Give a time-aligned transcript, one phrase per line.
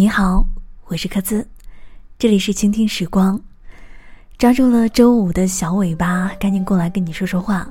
[0.00, 0.42] 你好，
[0.86, 1.46] 我是柯兹，
[2.18, 3.38] 这里是倾听时光。
[4.38, 7.70] 抓住了周五的小尾巴，赶紧过来跟你说说话。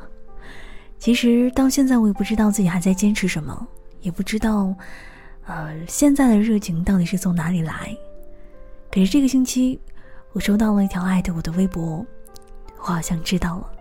[0.99, 3.67] 其实到现在，我也不知道自己还在坚持什么，
[4.01, 4.71] 也不知道，
[5.47, 7.97] 呃，现在的热情到底是从哪里来。
[8.91, 9.79] 可是这个星期，
[10.33, 12.05] 我收到了一条艾特我的微博，
[12.77, 13.71] 我好像知道了。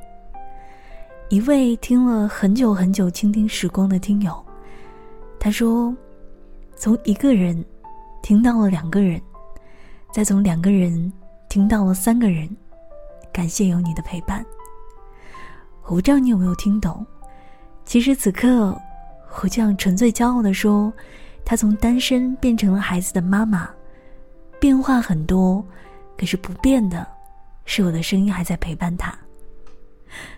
[1.28, 4.42] 一位听了很久很久倾听时光的听友，
[5.38, 5.94] 他说，
[6.76, 7.62] 从一个人
[8.28, 9.18] 听到了两个人，
[10.12, 11.10] 再从两个人
[11.48, 12.46] 听到了三个人。
[13.32, 14.44] 感谢有你的陪伴。
[15.84, 17.06] 我不知道你有没有听懂。
[17.86, 18.78] 其实此刻，
[19.40, 20.92] 我这样纯粹骄傲的说，
[21.42, 23.66] 她从单身变成了孩子的妈妈，
[24.60, 25.64] 变化很多，
[26.14, 27.08] 可是不变的，
[27.64, 29.18] 是我的声音还在陪伴她。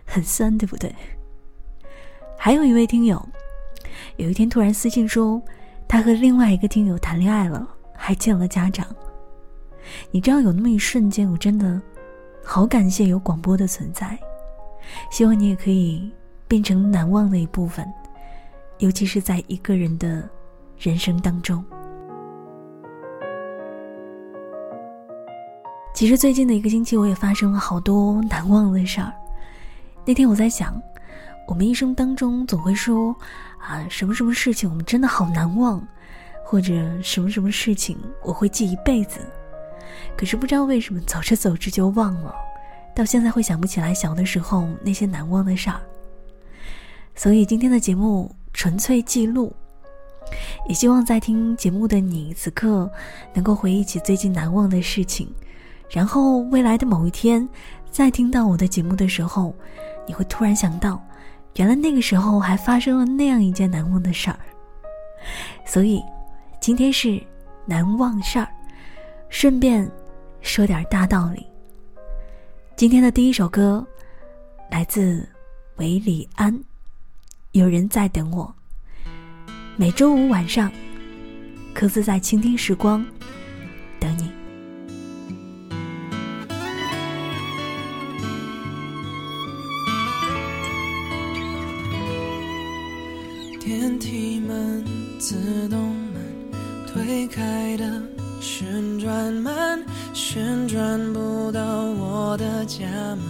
[0.05, 0.95] 很酸，对不对？
[2.39, 3.21] 还有一位听友，
[4.15, 5.43] 有一天突然私信说，
[5.89, 7.69] 他和另外一个听友谈恋爱了，
[8.11, 8.85] 还见了家长。
[10.11, 11.81] 你知道有那么一瞬间，我真的。
[12.43, 14.19] 好感谢有广播的存在，
[15.13, 16.11] 希望你也可以
[16.49, 17.87] 变成难忘的一部分，
[18.79, 20.29] 尤其是在一个人的
[20.77, 21.65] 人生当中。
[25.95, 29.13] 其实最近的一个星期，我也发生了好多难忘的事儿。
[30.05, 30.83] 那天我在想，
[31.47, 33.15] 我们一生当中总会说
[33.61, 35.81] 啊，什么什么事情我们真的好难忘，
[36.51, 39.21] 或者什么什么事情我会记一辈子。
[40.17, 42.35] 可是不知道为什么，走着走着就忘了，
[42.93, 45.81] 到现在会想不起来小的时候那些难忘的事儿。
[47.15, 49.55] 所以今天的节目纯粹记录，
[50.69, 52.91] 也希望在听节目的你此刻
[53.33, 55.33] 能够回忆起最近难忘的事情，
[55.89, 57.49] 然后未来的某一天
[57.93, 59.55] 再听到我的节目的时候，
[60.05, 61.01] 你会突然想到，
[61.55, 64.39] 原来那个时候还发生了那样一件难忘的事儿。
[65.65, 66.03] 所以
[66.61, 67.21] 今天是
[67.65, 68.47] 难忘事儿。
[69.31, 69.91] 顺便
[70.43, 71.47] 说点大道理。
[72.77, 73.87] 今天的第一首歌
[74.71, 75.27] 来自
[75.77, 76.53] 韦礼安，
[77.53, 78.53] 《有人在等我》。
[79.77, 80.71] 每周五晚上，
[81.73, 83.05] 各自在倾听时光
[83.99, 84.31] 等你。
[93.61, 94.85] 电梯门
[95.19, 95.95] 自动
[96.93, 98.03] 推开的。
[98.41, 99.85] 旋转门，
[100.15, 103.21] 旋转不到我的家门。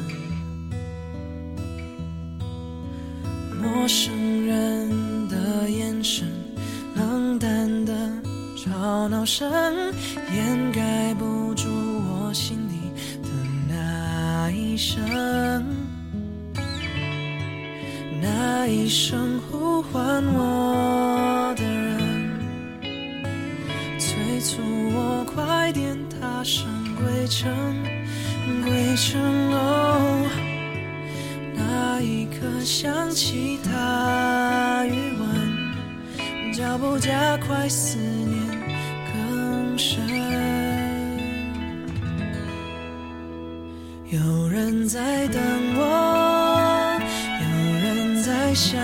[3.61, 4.89] 陌生人
[5.29, 6.29] 的眼神，
[6.95, 7.93] 冷淡的
[8.57, 9.51] 吵闹声，
[10.33, 13.29] 掩盖不住我心里的
[13.69, 15.03] 那一声，
[18.23, 21.10] 那一声呼唤我
[27.31, 27.49] 程，
[28.65, 29.21] 归程
[29.53, 30.29] 哦。
[31.55, 38.37] 那一刻想起他余温，脚步加快，思念
[39.15, 40.01] 更深。
[44.09, 45.41] 有人在等
[45.77, 46.99] 我，
[47.41, 47.47] 有
[47.79, 48.81] 人在想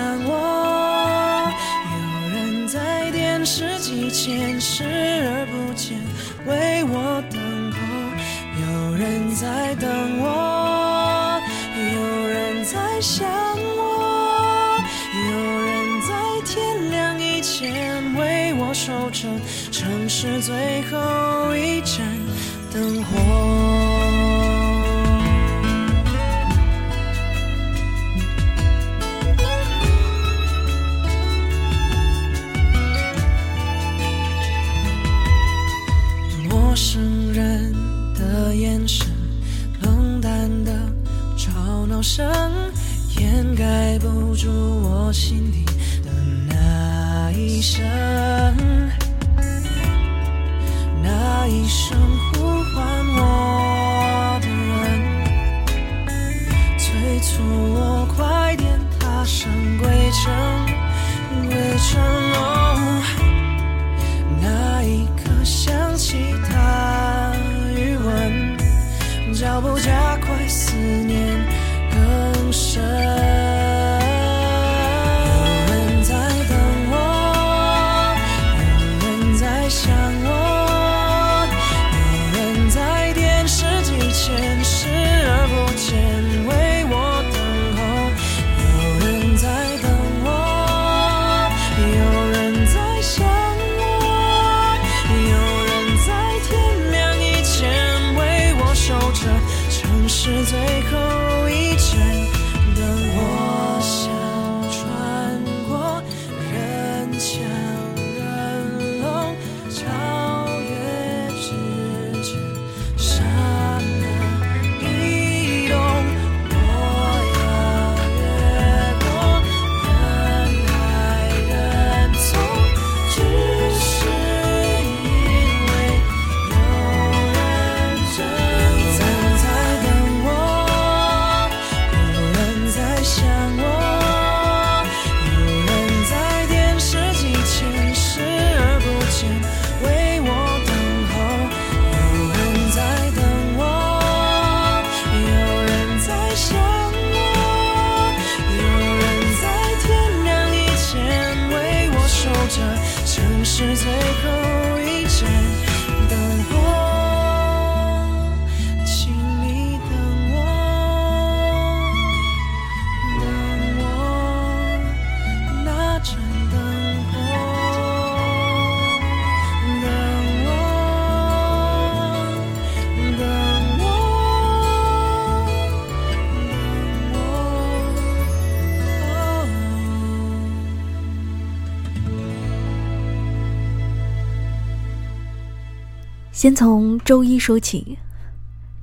[186.37, 187.97] 先从周一说起。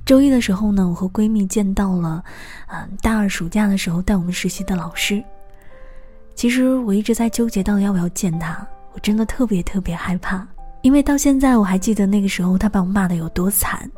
[0.04, 2.20] 周一的时候呢，我和闺蜜见到了，
[2.66, 5.22] 嗯、大二暑假的时候带我们实习的老师。
[6.34, 10.44] 其实我一直在纠结到底要不要见他，我真的特别特别害怕，
[10.82, 13.88] 因为到现在我还记得那个时候他把我骂的有多惨，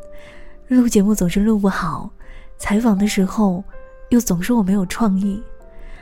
[0.68, 2.10] 录节目总是录不好，
[2.58, 3.64] 采访的时候
[4.10, 5.42] 又总说我没有创意，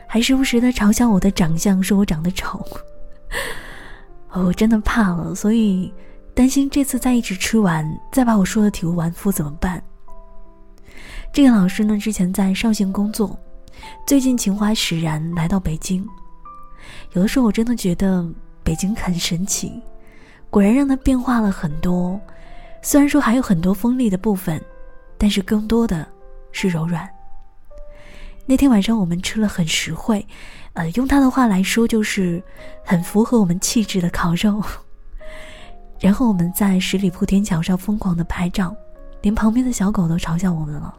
[0.08, 2.66] 还时不时的嘲笑我的长相，说我长得丑。
[4.34, 5.94] 我真的怕了，所以
[6.34, 9.80] 担心这次再一直吃完，再把我说的体无完肤怎么办？
[11.32, 13.38] 这个老师呢，之前在绍兴工作，
[14.04, 16.04] 最近情怀使然来到北京。
[17.12, 18.28] 有的时候我真的觉得
[18.64, 19.80] 北京很神奇，
[20.50, 22.20] 果然让他变化了很多。
[22.82, 24.60] 虽然说还有很多锋利的部分，
[25.16, 26.06] 但是更多的
[26.50, 27.08] 是柔软。
[28.44, 30.26] 那天晚上我们吃了很实惠，
[30.72, 32.42] 呃，用他的话来说就是
[32.84, 34.60] 很符合我们气质的烤肉。
[36.04, 38.76] 然后我们在十里铺天桥上疯狂的拍照，
[39.22, 40.94] 连旁边的小狗都嘲笑我们了。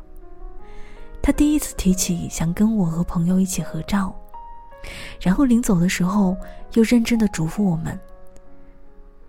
[1.21, 4.11] 他第一次提起想跟我和朋友一起合照，
[5.21, 6.35] 然后临走的时候
[6.73, 7.99] 又认真的嘱咐我们。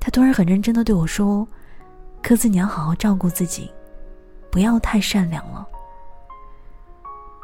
[0.00, 1.46] 他突然很认真的对我说
[2.24, 3.70] ：“科子，你要好好照顾自己，
[4.50, 5.66] 不要太善良了。”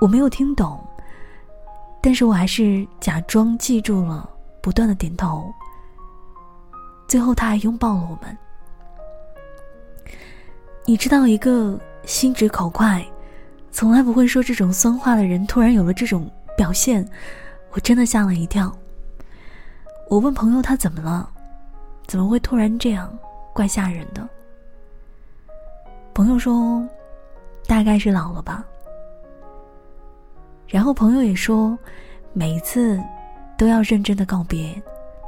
[0.00, 0.82] 我没有听懂，
[2.00, 4.26] 但是我还是假装记住了，
[4.62, 5.52] 不断的点头。
[7.12, 8.38] 最后他还拥抱了我们。
[10.86, 13.04] 你知道，一个心直口快，
[13.70, 16.26] 从来不会说这种酸话的人，突然有了这种
[16.56, 17.06] 表现，
[17.72, 18.74] 我真的吓了一跳。
[20.08, 21.28] 我问朋友他怎么了，
[22.06, 23.12] 怎么会突然这样，
[23.52, 24.26] 怪吓人的。
[26.14, 26.82] 朋友说，
[27.66, 28.64] 大概是老了吧。
[30.66, 31.78] 然后朋友也说，
[32.32, 32.98] 每一次
[33.58, 34.82] 都要认真的告别，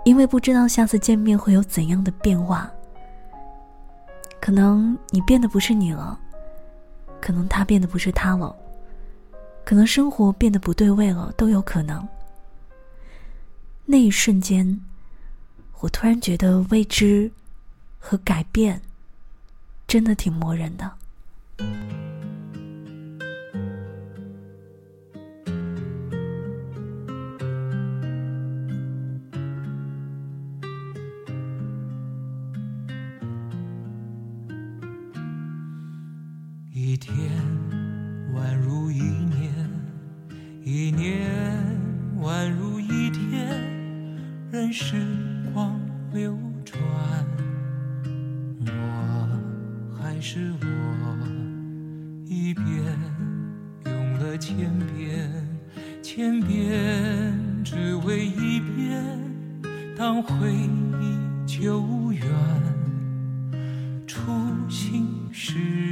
[0.04, 2.70] 因为不知道下次见面会有怎样的变化。
[4.40, 6.18] 可能你变得不是你了，
[7.20, 8.54] 可能他变得不是他了，
[9.64, 12.06] 可能生活变得不对味了，都有可能。
[13.86, 14.80] 那一瞬间，
[15.80, 17.32] 我突然觉得未知
[17.98, 18.80] 和改变
[19.86, 20.92] 真的挺磨人的。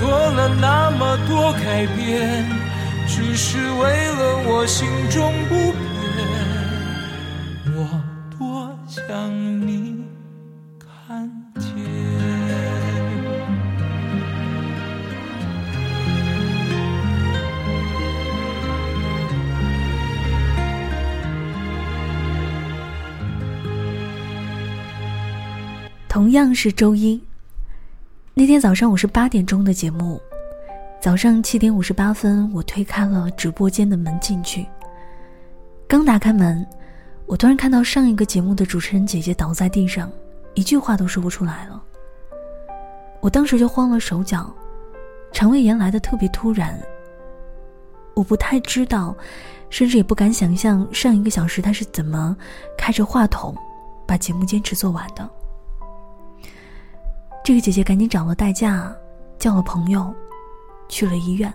[0.00, 2.46] 做了那么多改变，
[3.06, 5.86] 只是为了我心中不变。
[7.76, 7.86] 我
[8.38, 9.30] 多想
[9.66, 10.02] 你
[10.78, 11.70] 看见
[26.08, 27.22] 同样是周一，
[28.32, 30.20] 那天早上我是八点钟的节目，
[31.00, 34.64] 早上七点五十八分，我推开了直播间的门进去。
[35.88, 36.64] 刚打开门，
[37.26, 40.10] 我突然看到上一个节目的主持人姐姐倒在地上，
[40.54, 41.82] 一句话都说不出来了。
[43.20, 44.48] 我当时就慌了手脚，
[45.32, 46.80] 肠胃炎来的特别突然。
[48.14, 49.14] 我不太知道，
[49.70, 52.34] 甚至也不敢想象上一个小时她是怎么
[52.78, 53.54] 开着话筒
[54.06, 55.28] 把节目坚持做完的。
[57.42, 58.94] 这个姐姐赶紧找了代驾，
[59.38, 60.14] 叫了朋友，
[60.88, 61.52] 去了医院。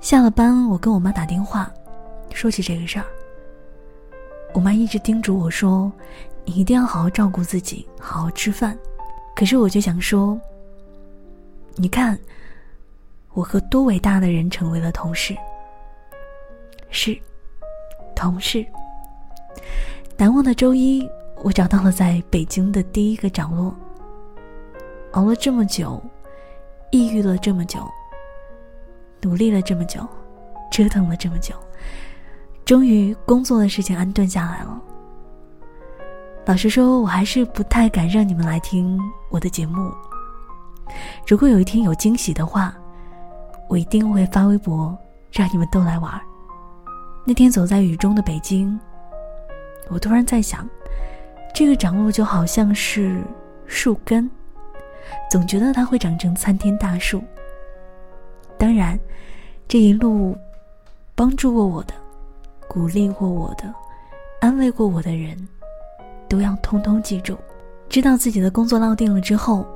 [0.00, 1.70] 下了班，我跟我妈打电话，
[2.32, 3.04] 说起这个事儿。
[4.54, 5.92] 我妈一直叮嘱我说
[6.44, 8.76] ：“你一定要好好照顾自己，好好吃饭。”
[9.36, 10.40] 可是我就想说
[11.76, 12.18] ：“你看，
[13.34, 15.36] 我和多伟大的人成为了同事。”
[16.90, 17.16] 是，
[18.16, 18.64] 同事。
[20.16, 21.08] 难忘的周一，
[21.42, 23.72] 我找到了在北京的第一个角落。
[25.12, 26.02] 熬了这么久，
[26.90, 27.80] 抑郁了这么久，
[29.22, 30.06] 努力了这么久，
[30.70, 31.54] 折腾了这么久，
[32.64, 34.80] 终于工作的事情安顿下来了。
[36.44, 38.98] 老实说，我还是不太敢让你们来听
[39.30, 39.92] 我的节目。
[41.26, 42.74] 如果有一天有惊喜的话，
[43.68, 44.96] 我一定会发微博
[45.30, 46.18] 让你们都来玩。
[47.26, 48.78] 那天走在雨中的北京，
[49.90, 50.66] 我突然在想，
[51.54, 53.22] 这个长路就好像是
[53.66, 54.30] 树根。
[55.30, 57.22] 总觉得它会长成参天大树。
[58.56, 58.98] 当然，
[59.68, 60.36] 这一路
[61.14, 61.94] 帮助过我的、
[62.66, 63.72] 鼓励过我的、
[64.40, 65.36] 安慰过我的人，
[66.28, 67.36] 都要通通记住。
[67.88, 69.66] 知道自己的工作落定了之后，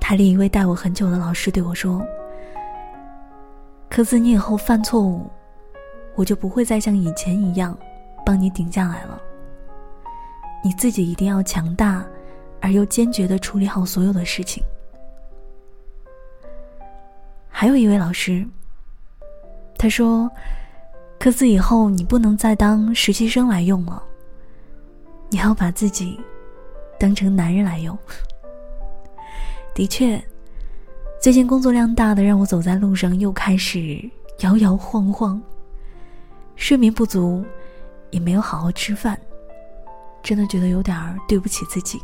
[0.00, 2.04] 台里一位带我很久的老师对我说
[3.88, 5.30] ：“科子，你以后犯错误，
[6.14, 7.76] 我就不会再像以前一样
[8.26, 9.20] 帮你顶下来了。
[10.64, 12.04] 你自己一定要强大。”
[12.62, 14.62] 而又坚决的处理好所有的事情。
[17.50, 18.46] 还有一位老师，
[19.76, 20.30] 他说
[21.18, 24.02] ：“科斯以后你不能再当实习生来用了，
[25.28, 26.18] 你还要把自己
[26.98, 27.96] 当成男人来用。”
[29.74, 30.22] 的确，
[31.20, 34.08] 最近工作量大的让我走在路上又开始
[34.40, 35.40] 摇摇晃晃，
[36.56, 37.44] 睡眠不足，
[38.10, 39.18] 也没有好好吃饭，
[40.22, 42.00] 真的觉得有点对不起自己。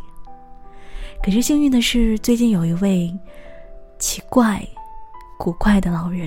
[1.22, 3.14] 可是幸运的是，最近有一位
[3.98, 4.66] 奇怪、
[5.38, 6.26] 古怪的老人，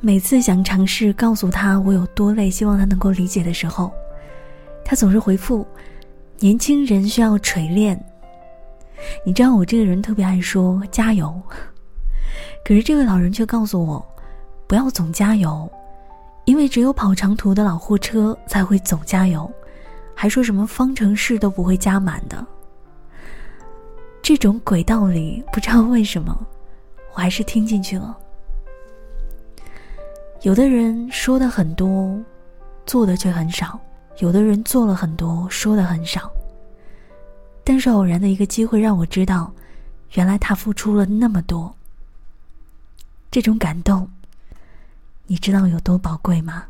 [0.00, 3.92] 每次想尝试告诉他我有多累，希望他能够理解的时候，
[4.84, 5.66] 他总是回复
[6.40, 8.02] ：“年轻人需要锤炼。”
[9.26, 11.38] 你知道我这个人特别爱说加油，
[12.64, 14.02] 可是这位老人却告诉我，
[14.66, 15.70] 不要总加油，
[16.46, 19.50] 因为只有跑长途的老货车才会总加油，
[20.14, 22.46] 还说什么方程式都不会加满的。
[24.24, 26.34] 这种鬼道理，不知道为什么，
[27.12, 28.16] 我还是听进去了。
[30.40, 32.18] 有的人说的很多，
[32.86, 33.78] 做的却很少；
[34.20, 36.32] 有的人做了很多，说的很少。
[37.62, 39.52] 但是偶然的一个机会让我知道，
[40.14, 41.76] 原来他付出了那么多。
[43.30, 44.08] 这种感动，
[45.26, 46.64] 你知道有多宝贵吗？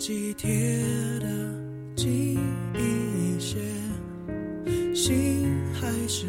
[0.00, 0.48] 体贴
[1.20, 1.26] 的
[1.94, 2.38] 近
[2.74, 3.58] 一些，
[4.94, 6.24] 心还是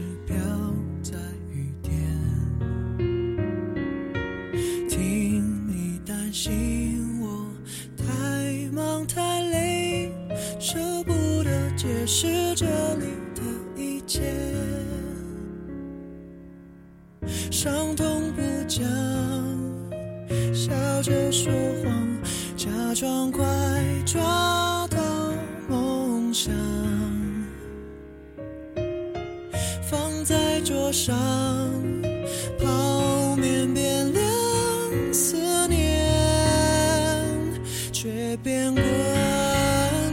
[38.32, 38.82] 却变滚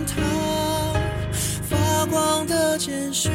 [0.04, 0.16] 烫，
[1.62, 3.30] 发光的简讯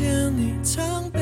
[0.00, 1.19] 见你长白。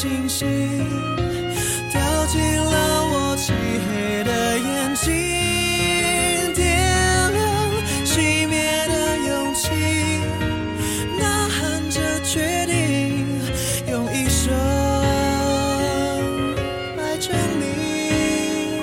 [0.00, 0.48] 星星
[1.92, 5.12] 掉进了我漆黑的眼睛，
[6.54, 6.64] 点
[7.34, 7.38] 亮
[8.06, 8.94] 熄灭的
[9.28, 9.68] 勇气，
[11.18, 11.60] 呐喊
[11.90, 12.72] 着决定
[13.90, 14.50] 用一生
[16.96, 18.82] 来证明。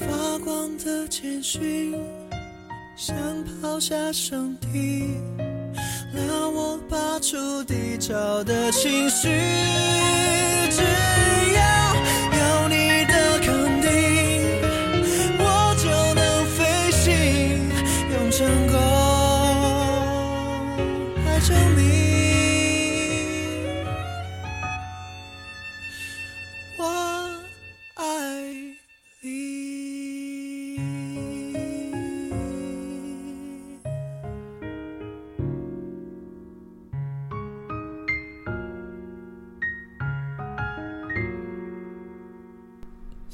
[0.00, 1.94] 发光的简讯，
[2.96, 3.14] 想
[3.60, 5.20] 抛下身体。
[7.64, 9.28] 低潮的情绪，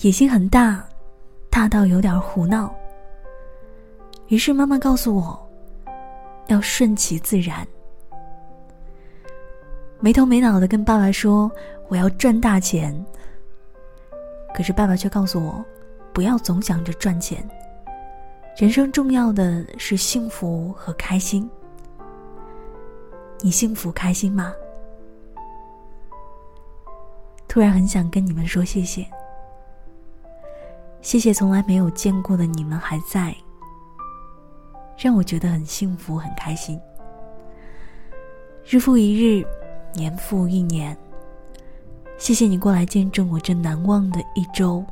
[0.07, 0.89] 野心很大，
[1.51, 2.73] 大到有点胡闹。
[4.29, 5.37] 于是妈妈告诉我，
[6.47, 7.67] 要顺其自然。
[9.99, 11.51] 没头没脑的跟爸爸说
[11.89, 12.95] 我要赚大钱。
[14.55, 15.65] 可是爸爸却告诉我，
[16.13, 17.45] 不要总想着赚钱，
[18.57, 21.51] 人生重要的是幸福和开心。
[23.41, 24.55] 你幸福开心吗？
[27.49, 29.05] 突然很想跟你们说谢谢。
[31.07, 33.33] 谢谢从来没有见过的你们还在，
[34.99, 36.77] 让我觉得很幸福很开心。
[38.65, 39.47] 日复一日，
[39.95, 40.99] 年复一年，
[42.19, 44.85] 谢谢你过来见证我这难忘的一周。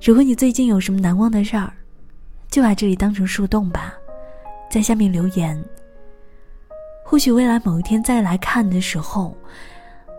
[0.00, 1.72] 如果你最近有什么难忘的事儿，
[2.48, 3.94] 就把这里当成树洞吧，
[4.70, 5.60] 在下面留言。
[7.04, 9.36] 或许未来某一天再来看的时候，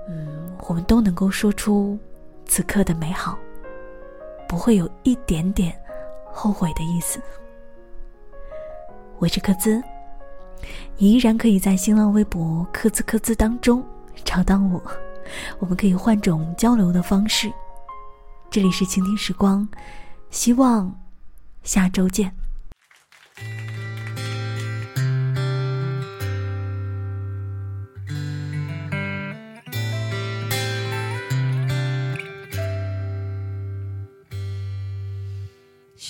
[0.09, 1.97] 嗯，我们都能够说出
[2.45, 3.37] 此刻的美好。
[4.53, 5.75] 不会有一点点
[6.31, 7.19] 后悔的意思。
[9.17, 9.81] 我是柯兹，
[10.95, 13.83] 你依然可以在新浪微博“柯兹柯兹”当中
[14.23, 14.79] 找到我，
[15.57, 17.51] 我们可以换种交流的方式。
[18.51, 19.67] 这里是倾听时光，
[20.29, 21.01] 希望
[21.63, 22.31] 下周见。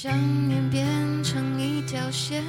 [0.04, 0.12] 想
[0.50, 0.84] 念变
[1.24, 2.44] 成一条线，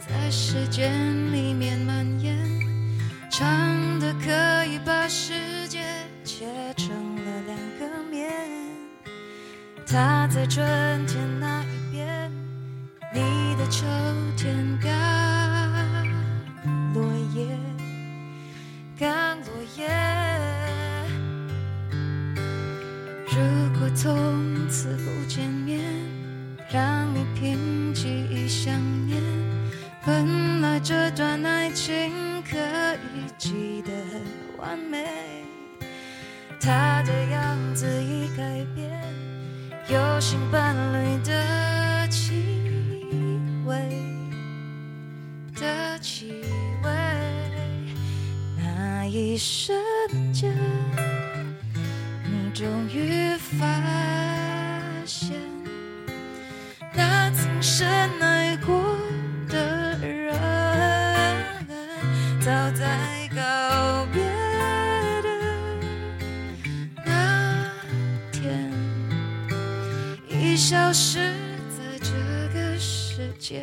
[0.00, 0.92] 在时间
[1.32, 2.36] 里面蔓延，
[3.30, 3.46] 长
[4.00, 5.32] 的可以把世
[5.68, 5.78] 界
[6.24, 6.44] 切
[6.76, 8.28] 成了两个面。
[9.86, 10.66] 他在春
[11.06, 12.32] 天那一边，
[13.14, 13.86] 你的秋
[14.36, 14.90] 天刚
[16.94, 17.46] 落叶，
[18.98, 19.88] 刚落叶。
[23.28, 26.01] 如果从此不见面。
[26.72, 28.72] 让你凭记忆想
[29.06, 29.22] 念，
[30.06, 32.10] 本来这段爱情
[32.42, 32.56] 可
[33.14, 34.22] 以记得很
[34.56, 35.04] 完美，
[36.58, 38.90] 他的样子已改变，
[39.86, 42.42] 有新伴侣的气
[43.66, 43.76] 味
[45.54, 46.42] 的气
[46.82, 46.90] 味，
[48.56, 49.76] 那一瞬
[50.32, 50.56] 间，
[52.24, 53.66] 你终于发
[55.04, 55.51] 现。
[57.62, 57.86] 深
[58.20, 58.98] 爱过
[59.48, 60.34] 的人，
[62.40, 64.20] 早在告别
[65.22, 65.28] 的
[67.06, 67.70] 那
[68.32, 68.68] 天，
[70.28, 71.32] 已消失
[71.70, 72.10] 在这
[72.52, 73.62] 个世界。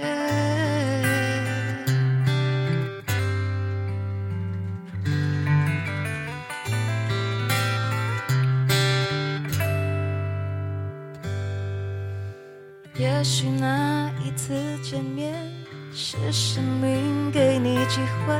[16.31, 18.35] 生命给你机会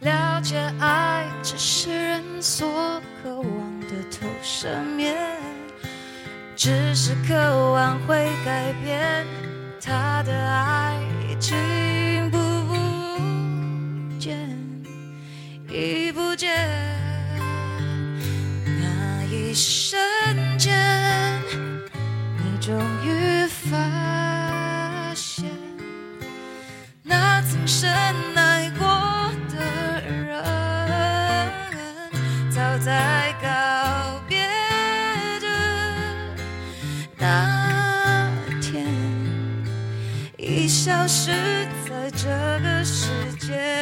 [0.00, 5.16] 了解爱，只是人所渴望的投射面，
[6.54, 7.34] 只是渴
[7.72, 9.24] 望会改变
[9.80, 10.98] 他的爱，
[11.30, 12.38] 已经不
[14.18, 14.50] 见，
[15.70, 16.50] 已不见，
[18.64, 19.98] 那一瞬
[20.58, 20.74] 间，
[22.36, 23.11] 你终于。
[41.24, 41.30] 是
[41.88, 42.28] 在这
[42.64, 43.06] 个世
[43.38, 43.81] 界。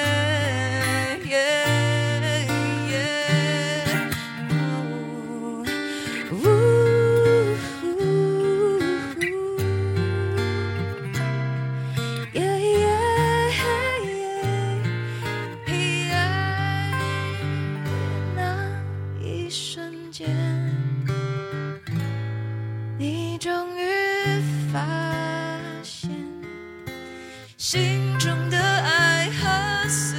[27.70, 30.16] 心中的爱和思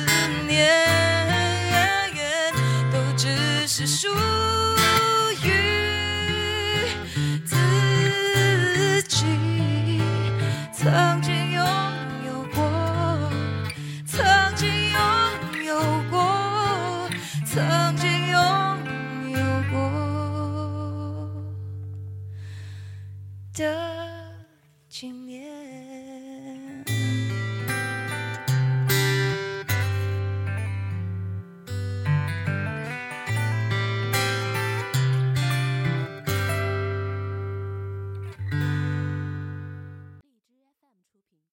[0.47, 0.71] 念。
[2.89, 4.07] 都只是输